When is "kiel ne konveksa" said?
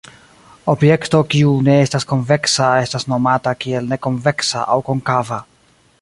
3.67-4.65